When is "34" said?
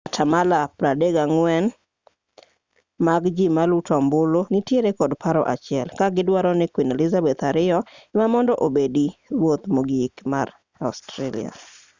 0.79-1.71